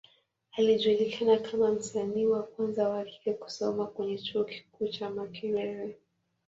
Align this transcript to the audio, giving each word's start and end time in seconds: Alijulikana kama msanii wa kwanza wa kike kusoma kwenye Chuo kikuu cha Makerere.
Alijulikana 0.57 1.37
kama 1.37 1.71
msanii 1.71 2.25
wa 2.25 2.43
kwanza 2.43 2.89
wa 2.89 3.03
kike 3.05 3.33
kusoma 3.33 3.87
kwenye 3.87 4.17
Chuo 4.17 4.43
kikuu 4.43 4.87
cha 4.87 5.09
Makerere. 5.09 5.97